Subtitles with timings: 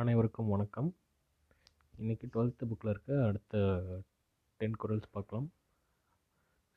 [0.00, 0.94] அனைவருக்கும் வணக்கம்.
[2.00, 3.56] இன்றைக்கி டுவெல்த்து புக்கில் இருக்க அடுத்த
[4.60, 5.48] டென் குரல்ஸ் பார்க்கலாம்.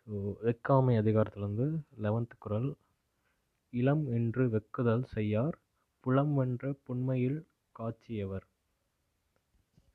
[0.07, 0.13] ஸோ
[0.47, 1.67] வெக்காமை அதிகாரத்துலேருந்து
[2.05, 2.67] லெவன்த்து குரல்.
[3.70, 5.55] இளம் என்று வெக்குதல் செய்யார்
[5.99, 7.39] புலம் வென்ற புன்மையில்
[7.71, 8.45] காட்சியவர்.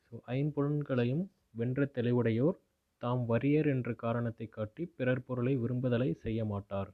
[0.09, 2.59] ஸோ ஐம்புலன்களையும் வென்ற தெளிவுடையோர்
[2.99, 6.93] தாம் வறியர் என்ற காரணத்தை காட்டி பிறர் பொருளை விரும்புதலை செய்ய மாட்டார்.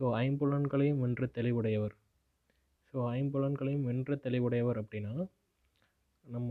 [0.00, 1.96] ஸோ ஐம்புலன்களையும் வென்ற தெளிவுடையவர்.
[2.94, 5.14] ஸோ ஐம்புலன்களையும் வென்ற தெளிவுடையவர் அப்படின்னா
[6.24, 6.50] நம்ம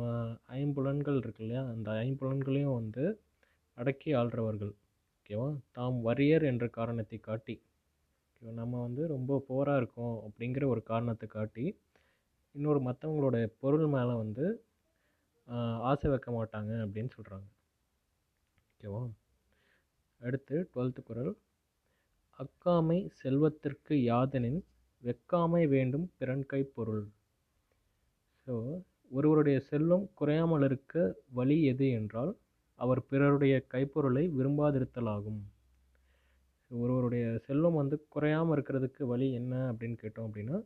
[0.60, 1.64] ஐம்புலன்கள் இருக்கு இல்லையா?
[1.74, 3.04] அந்த ஐம்புலன்களையும் வந்து
[3.78, 4.72] அடக்கி ஆள்றவர்கள்.
[5.18, 5.50] ஓகேவா?
[5.78, 7.56] தாம் வறியர் என்ற காரணத்தை காட்டி
[8.32, 8.54] ஓகேவா?
[8.62, 11.66] நம்ம வந்து ரொம்ப போராக இருக்கோம் அப்படிங்கிற ஒரு காரணத்தை காட்டி
[12.56, 14.46] இன்னொரு மற்றவங்களோட பொருள் மேலே வந்து
[15.92, 17.48] ஆசை வைக்க மாட்டாங்க அப்படின்னு சொல்கிறாங்க
[18.72, 19.04] ஓகேவா?
[20.22, 21.34] அடுத்து டுவெல்த்து குரல்.
[22.40, 24.60] அக்காமை செல்வத்திற்கு யாதெனின்
[25.04, 27.04] வெக்காமை வேண்டும் பிறன்கை பொருள்.
[28.48, 28.54] ஸோ
[29.18, 30.94] ஒருவருடைய செல்வம் குறையாமல் இருக்க
[31.38, 32.32] வழி எது என்றால்
[32.80, 35.40] அவர் பிறருடைய கைப்பொருளை விரும்பாதிருத்தலாகும்.
[36.66, 40.58] ஸோ ஒருவருடைய செல்வம் வந்து குறையாமல் இருக்கிறதுக்கு வழி என்ன அப்படின்னு கேட்டோம் அப்படின்னா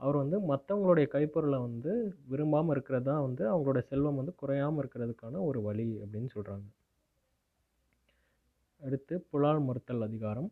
[0.00, 1.92] அவர் வந்து மற்றவங்களுடைய கைப்பொருளை வந்து
[2.32, 6.66] விரும்பாமல் இருக்கிறது தான் வந்து அவங்களோட செல்வம் வந்து குறையாமல் இருக்கிறதுக்கான ஒரு வழி அப்படின்னு சொல்கிறாங்க
[8.82, 10.48] அடுத்து புலால் மறுத்தல் அதிகாரம்.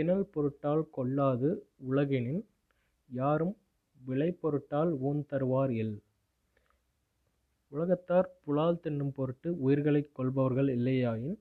[0.00, 1.48] திணல் பொருட்டால் கொள்ளாது
[1.86, 2.42] உலகினின்
[3.10, 3.52] யாரும்
[4.00, 5.96] விலை பொருட்டால் ஊன் தருவார் எல்
[7.72, 11.36] உலகத்தார் புலால் தின்னும் பொருட்டு உயிர்களைக் கொள்பவர்கள் இல்லையாயின்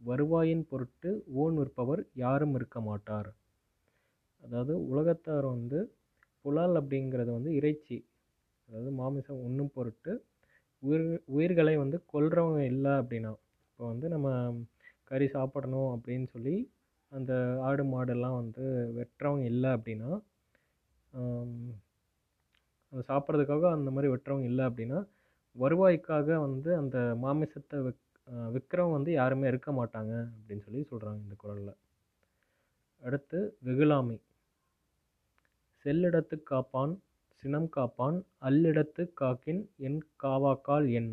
[0.00, 3.30] வருவாயின் பொருட்டு ஊன் விற்பவர் யாரும் இருக்க மாட்டார்.
[4.44, 5.80] அதாவது உலகத்தார் வந்து
[6.44, 7.98] புலால் அப்படிங்கிறது வந்து இறைச்சி.
[8.68, 10.14] அதாவது மாமிசம் உண்ணும் பொருட்டு
[10.82, 13.34] உயிர் உயிர்களை வந்து கொல்றவங்க இல்லை அப்படின்னா
[13.66, 14.28] இப்போ வந்து நம்ம
[15.04, 16.56] கறி சாப்பிடணும் அப்படின்னு சொல்லி
[17.12, 17.32] அந்த
[17.66, 18.64] ஆடு மாடெல்லாம் வந்து
[18.98, 20.10] வெட்டுறவங்க இல்லை அப்படின்னா
[21.12, 21.58] ஆம்,
[22.92, 24.98] அதை சாப்பிட்றதுக்காக அந்த மாதிரி வெட்டுறவங்க இல்லை அப்படின்னா
[25.56, 28.00] வருவாய்க்காக வந்து அந்த மாமிசத்தை விக்
[28.48, 31.74] விற்கிறவங்க வந்து யாருமே இருக்க மாட்டாங்க அப்படின்னு சொல்லி சொல்கிறாங்க இந்த குரலில்.
[33.02, 34.16] அடுத்து வெகுளாமை.
[35.84, 36.92] செல்லிடத்து காப்பான்
[37.42, 38.16] சினம் காப்பான்
[38.48, 41.12] அல்லிடத்து காக்கின் என் காவாக்கால் என்.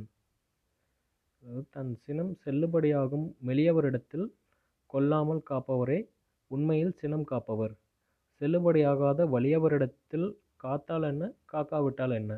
[1.44, 4.26] அதாவது தன் சினம் செல்லுபடியாகும் மெலியவரிடத்தில்
[4.94, 6.00] கொல்லாமல் காப்பவரே
[6.52, 7.74] உண்மையில் சினம் காப்பவர்.
[8.42, 12.34] செல்லுபடியாகாத வலியவரிடத்தில் காத்தால் என்ன காக்காவிட்டால் என்ன?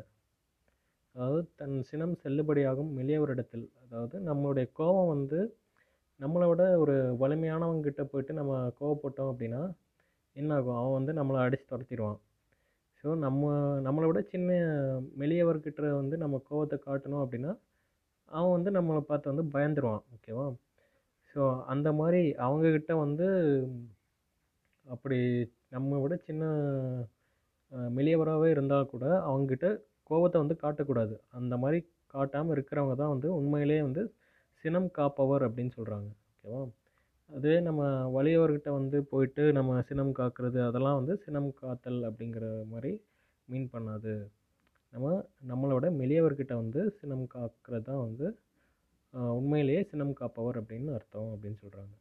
[1.14, 3.66] அதாவது தன் சினம் செல்லுபடியாகும் மெலியவரிடத்தில்.
[3.84, 5.40] அதாவது நம்மளுடைய கோபம் வந்து
[6.20, 9.62] நம்மளை விட ஒரு வலிமையானவங்கிட்ட போயிட்டு நம்ம கோவப்பட்டோம் அப்படின்னா
[10.36, 12.18] என்ன ஆகும் அவன் வந்து நம்மளை அடித்து துரத்திடுவான்.
[13.04, 13.50] ஸோ நம்ம
[13.86, 14.50] நம்மளை விட சின்ன
[15.22, 17.52] மெலியவர்கிட்ட வந்து நம்ம கோவத்தை காட்டணும் அப்படின்னா
[18.28, 20.46] அவன் வந்து நம்மளை பார்த்து வந்து பயந்துருவான் ஓகேவா
[21.34, 23.26] ஸோ அந்த மாதிரி அவங்கக்கிட்ட வந்து
[24.86, 25.18] அப்படி
[25.74, 26.44] நம்ம விட சின்ன
[27.98, 29.68] மெலியவராகவே இருந்தால் கூட அவங்கக்கிட்ட
[30.10, 31.14] கோபத்தை வந்து காட்டக்கூடாது.
[31.38, 31.78] அந்த மாதிரி
[32.14, 34.02] காட்டாமல் இருக்கிறவங்க தான் வந்து உண்மையிலேயே வந்து
[34.64, 36.08] சினம் காப்பவர் அப்படின்னு சொல்கிறாங்க
[36.44, 36.62] ஓகேவா?
[37.30, 37.82] அதுவே நம்ம
[38.16, 42.92] வலியவர்கிட்ட வந்து போயிட்டு நம்ம சினம் காக்கிறது அதெல்லாம் வந்து சினம் காத்தல் அப்படிங்கிற மாதிரி
[43.48, 44.14] மீன் பண்ணாது.
[44.92, 45.06] நம்ம
[45.50, 48.26] நம்மளோட மெலியவர்கிட்ட வந்து சினம் காக்கிறது தான் வந்து
[49.38, 51.94] உண்மையிலேயே சினம் காப்பவர் அப்படின்னு அர்த்தம் அப்படின்னு சொல்கிறாங்க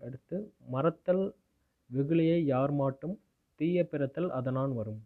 [0.00, 0.36] அடுத்து
[0.74, 1.24] மறத்தல்
[1.90, 3.16] வெகுளியை யார் மாட்டும்
[3.60, 5.00] தீய பிறத்தல் அதனான் வரும்.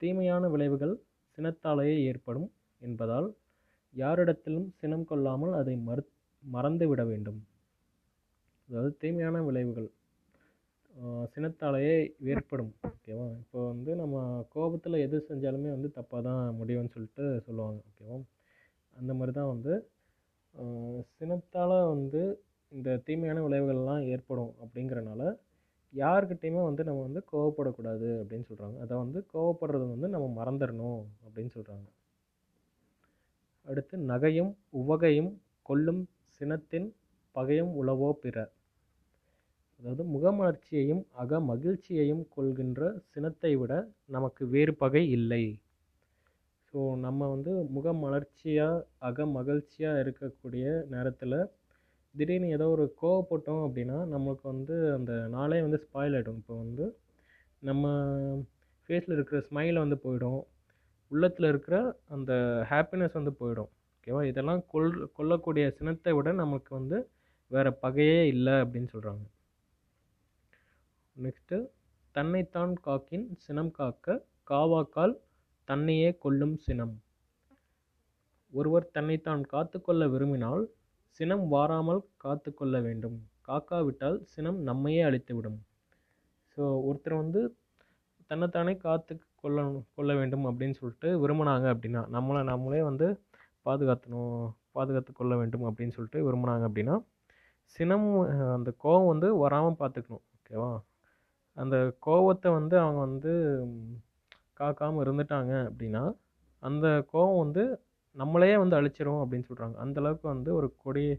[0.00, 0.94] தீமையான விளைவுகள்
[1.38, 2.48] சினத்தாலேயே ஏற்படும்
[2.82, 3.28] என்பதால்
[3.94, 6.02] யாரிடத்திலும் சினம் கொள்ளாமல் அதை மறு
[6.44, 7.40] மறந்து விட வேண்டும்.
[8.68, 9.88] அதாவது தீமையான விளைவுகள்
[11.34, 11.96] சினத்தாலேயே
[12.32, 12.72] ஏற்படும்.
[12.90, 14.16] ஓகேவா இப்போ வந்து நம்ம
[14.54, 17.80] கோபத்தில் எது செஞ்சாலுமே வந்து தப்பாக தான் முடியும்னு சொல்லிட்டு சொல்லுவாங்க.
[17.90, 18.18] ஓகேவா
[19.00, 19.74] அந்த மாதிரி தான் வந்து
[21.14, 22.22] சினத்தால் வந்து
[22.72, 25.22] இந்த தீமையான விளைவுகள்லாம் ஏற்படும் அப்படிங்கிறனால
[25.94, 31.88] யார்கிட்டயுமே வந்து நம்ம வந்து கோவப்படக்கூடாது அப்படின்னு சொல்கிறாங்க அதை வந்து கோவப்படுறது வந்து நம்ம மறந்துடணும் அப்படின்னு சொல்கிறாங்க
[33.66, 35.32] அடுத்து நகையும் உவகையும்
[35.66, 36.02] கொல்லும்
[36.40, 36.88] சினத்தின்
[37.34, 38.36] பகையும் உளவோ பிற.
[39.80, 42.80] அதாவது முகமலர்ச்சியையும் அக மகிழ்ச்சியையும் கொள்கின்ற
[43.12, 43.72] சினத்தை விட
[44.16, 45.44] நமக்கு வேறு பகை இல்லை.
[46.72, 51.36] ஸோ நம்ம வந்து முகம் மலர்ச்சியாக அக மகிழ்ச்சியாக இருக்கக்கூடிய நேரத்தில்
[52.14, 56.84] திடீர்னு ஏதோ ஒரு கோவப்பட்டோம் அப்படின்னா நம்மளுக்கு வந்து அந்த நாளே வந்து ஸ்பாயில் ஆகிடும் இப்போ வந்து
[57.62, 57.84] நம்ம
[58.88, 60.40] ஃபேஸில் இருக்கிற ஸ்மைல் வந்து போயிடும்.
[61.10, 61.76] உள்ளத்தில் இருக்கிற
[62.08, 62.32] அந்த
[62.70, 63.70] ஹாப்பினஸ் வந்து போயிடும்.
[63.94, 66.98] ஓகேவா இதெல்லாம் கொல் கொல்லக்கூடிய சினத்தை விட நமக்கு வந்து
[67.50, 69.24] வேறு பகையே இல்லை அப்படின்னு சொல்கிறாங்க
[71.16, 71.56] நெக்ஸ்ட்டு
[72.14, 74.16] தன்னைத்தான் காக்கின் சினம் காக்க
[74.50, 75.14] காவாக்கால்
[75.70, 76.94] தன்னையே கொல்லும் சினம்.
[78.52, 80.62] ஒருவர் தன்னைத்தான் காத்துக்கொள்ள விரும்பினால்
[81.20, 83.16] சினம் வாராமல் காத்துக்கொள்ள வேண்டும்.
[83.48, 85.58] காக்காவிட்டால் சினம் நம்மையே அழித்துவிடும்.
[86.52, 87.40] ஸோ ஒருத்தர் வந்து
[88.30, 89.12] தன்னைத்தானே காத்து
[89.42, 89.58] கொள்ள
[89.96, 93.06] கொள்ள வேண்டும் அப்படின்னு சொல்லிட்டு விரும்பினாங்க அப்படின்னா நம்மளை நம்மளே வந்து
[93.66, 94.34] பாதுகாத்தணும்
[94.76, 96.96] பாதுகாத்து கொள்ள வேண்டும் அப்படின்னு சொல்லிட்டு விரும்பினாங்க அப்படின்னா
[97.76, 98.08] சினம்
[98.56, 100.70] அந்த கோவம் வந்து வராமல் பார்த்துக்கணும் ஓகேவா
[101.56, 101.76] அந்த
[102.06, 103.32] கோவத்தை வந்து அவங்க வந்து
[104.60, 106.02] காக்காமல் இருந்துட்டாங்க அப்படின்னா
[106.62, 107.62] அந்த கோவம் வந்து
[108.16, 111.10] நம்மளையே வந்து அழிச்சிரும் அப்படின்னு சொல்கிறாங்க அந்தளவுக்கு வந்து ஒரு கொடிய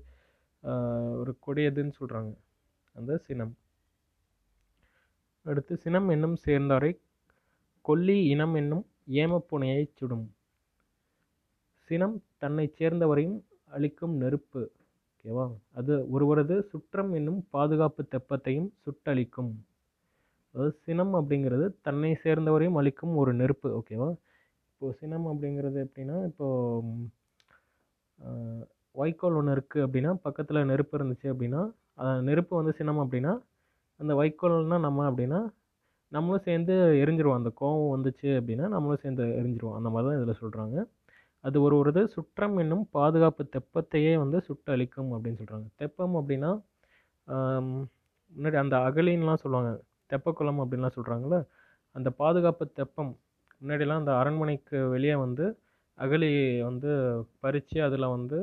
[1.22, 2.32] ஒரு கொடியதுன்னு சொல்கிறாங்க
[2.96, 3.54] அந்த சினம்.
[5.46, 6.92] அடுத்து சினம் என்னும் சேர்ந்தாரை
[7.86, 8.84] கொல்லி இனம் என்னும்
[9.22, 10.26] ஏமப்புனையைச் சுடும்.
[11.90, 13.40] சினம் தன்னை சேர்ந்தவரையும்
[13.76, 14.62] அழிக்கும் நெருப்பு.
[15.16, 15.46] ஓகேவா?
[15.80, 19.52] அது ஒருவரது சுற்றம் என்னும் பாதுகாப்பு தெப்பத்தையும் சுட்டழிக்கும்.
[20.56, 24.10] அதாவது சினம் அப்படிங்கிறது தன்னை சேர்ந்தவரையும் அழிக்கும் ஒரு நெருப்பு ஓகேவா
[24.72, 27.08] இப்போது சினம் அப்படிங்கிறது எப்படின்னா இப்போது
[28.96, 31.62] வைக்கோல் ஒன்று இருக்குது அப்படின்னா பக்கத்தில் நெருப்பு இருந்துச்சு அப்படின்னா
[32.02, 33.34] அந்த நெருப்பு வந்து சினம் அப்படின்னா
[34.00, 35.40] அந்த வைக்கோல்னால் நம்ம அப்படின்னா
[36.12, 37.40] நம்மளும் சேர்ந்து எரிஞ்சிருவோம்.
[37.42, 39.78] அந்த கோவம் வந்துச்சு அப்படின்னா நம்மளும் சேர்ந்து எரிஞ்சிருவோம்.
[39.80, 40.78] அந்த மாதிரி தான் இதில் சொல்கிறாங்க
[41.44, 46.52] அது ஒரு ஒரு சுற்றம் என்னும் பாதுகாப்பு தெப்பத்தையே வந்து சுட்டு அழிக்கும் அப்படின்னு சொல்கிறாங்க தெப்பம் அப்படின்னா
[48.34, 49.72] முன்னாடி அந்த அகலின்லாம் சொல்லுவாங்க.
[50.12, 51.36] தெப்பக்குளம் அப்படின்லாம் சொல்கிறாங்கள
[51.96, 53.12] அந்த பாதுகாப்பு தெப்பம்
[53.62, 55.46] முன்னாடிலாம் அந்த அரண்மனைக்கு வெளியே வந்து
[56.00, 56.30] அகழி
[56.62, 56.92] வந்து
[57.40, 58.38] பறித்து அதில் வந்து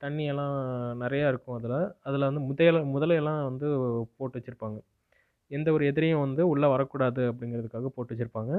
[0.00, 0.56] தண்ணியெல்லாம்
[1.02, 1.78] நிறையா இருக்கும் அதில்.
[2.02, 3.68] அதில் வந்து முதல முதலையெல்லாம் வந்து
[4.16, 4.78] போட்டு வச்சுருப்பாங்க.
[5.50, 8.54] எந்த ஒரு எதிரியும் வந்து உள்ளே வரக்கூடாது அப்படிங்கிறதுக்காக போட்டு வச்சுருப்பாங்க.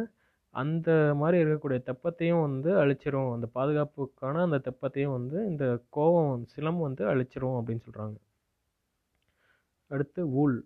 [0.54, 3.32] அந்த மாதிரி இருக்கக்கூடிய தெப்பத்தையும் வந்து அழிச்சிரும்.
[3.34, 5.66] அந்த பாதுகாப்புக்கான அந்த தெப்பத்தையும் வந்து இந்த
[5.98, 8.18] கோவம் சிலம் வந்து அழிச்சிரும் அப்படின்னு சொல்கிறாங்க
[9.92, 10.58] அடுத்து ஊழ்.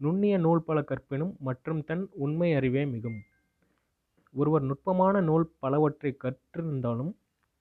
[0.00, 3.18] நுண்ணிய நூல் பல கற்பினும் மற்றும் தன் உண்மை அறிவே மிகும்.
[4.34, 7.12] ஒருவர் நுட்பமான நூல் பலவற்றை கற்றிருந்தாலும்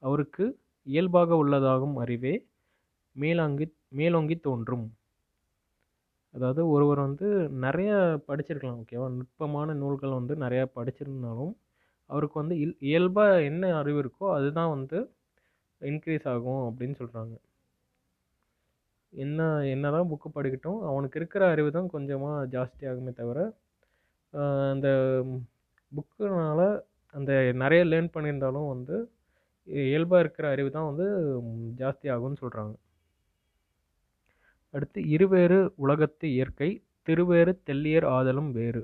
[0.04, 0.46] அவருக்கு
[0.88, 2.34] இயல்பாக உள்ளதாகும் அறிவே
[3.16, 4.86] மேலாங்கி மேலோங்கி தோன்றும்.
[6.34, 7.28] அதாவது ஒருவர் வந்து
[7.66, 7.92] நிறைய
[8.28, 11.54] படிச்சிருக்கலாம் ஓகேவா நுட்பமான நூல்கள் வந்து நிறையா படிச்சிருந்தாலும்
[12.10, 14.98] அவருக்கு வந்து இல் இயல்பாக என்ன அறிவு இருக்கோ அதுதான் வந்து
[15.82, 17.36] இன்க்ரீஸ் ஆகும் அப்படின்னு சொல்கிறாங்க
[19.16, 19.42] என்ன
[19.74, 23.40] என்ன தான் புக்கு படிக்கட்டும் அவனுக்கு இருக்கிற அறிவு தான் கொஞ்சமாக ஜாஸ்தியாகுமே தவிர
[24.74, 24.88] அந்த
[25.92, 26.68] புக்குனால்
[27.14, 27.32] அந்த
[27.62, 28.96] நிறைய லேர்ன் பண்ணியிருந்தாலும் வந்து
[29.88, 31.06] இயல்பாக இருக்கிற அறிவு தான் வந்து
[31.82, 32.74] ஜாஸ்தி ஆகும்னு சொல்கிறாங்க
[34.74, 36.70] அடுத்து இருவேறு உலகத்து இயற்கை
[37.08, 38.82] திருவேறு தெல்லியர் ஆதலும் வேறு.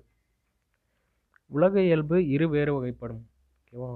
[1.52, 3.24] உலக இயல்பு இரு வேறு வகைப்படும்
[3.60, 3.90] ஓகேவா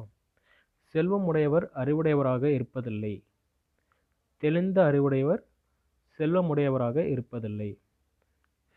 [0.96, 3.14] செல்வம் உடையவர் அறிவுடையவராக இருப்பதில்லை.
[4.44, 5.42] தெளிந்த அறிவுடையவர்
[6.20, 7.70] செல்வமுடையவராக இருப்பதில்லை.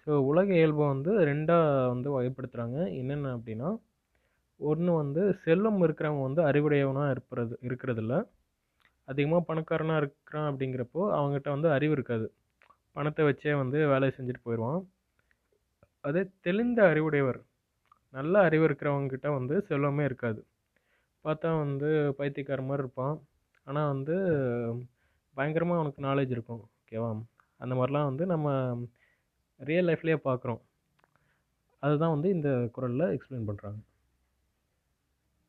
[0.06, 3.70] ஸோ உலக இயல்பை வந்து ரெண்டாக வந்து வகைப்படுத்துகிறாங்க என்னென்ன அப்படின்னா
[4.60, 8.14] ஒன்று வந்து செல்வம் இருக்கிறவங்க வந்து அறிவுடையவனாக இருப்பது இருக்கிறதில்ல.
[9.08, 12.26] அதிகமாக பணக்காரனாக இருக்கிறான் அப்படிங்கிறப்போ அவங்ககிட்ட வந்து அறிவு இருக்காது.
[12.96, 14.80] பணத்தை வச்சே வந்து வேலையை செஞ்சுட்டு போயிடுவான்.
[16.04, 17.40] அதே தெளிந்த அறிவுடையவர்
[18.14, 20.40] நல்ல அறிவு இருக்கிறவங்கக்கிட்ட வந்து செல்வமே இருக்காது.
[21.24, 21.88] பார்த்தா வந்து
[22.18, 23.16] பைத்தியக்கார மாதிரி இருப்பான்.
[23.66, 24.16] ஆனால் வந்து
[25.36, 26.62] பயங்கரமாக அவனுக்கு நாலேஜ் இருக்கும்.
[26.88, 27.08] ஓகேவா?
[27.60, 28.48] அந்த மாதிரிலாம் வந்து நம்ம
[29.60, 30.60] ரியல் லைஃப்லேயே பார்க்குறோம்
[31.82, 33.78] அதுதான் வந்து இந்த குரலில் எக்ஸ்பிளைன் பண்ணுறாங்க